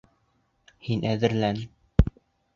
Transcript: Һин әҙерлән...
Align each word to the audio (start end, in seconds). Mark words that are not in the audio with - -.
Һин 0.87 1.05
әҙерлән... 1.11 1.61